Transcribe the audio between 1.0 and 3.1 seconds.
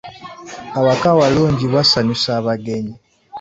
awalungi wasanyusa abagenyi.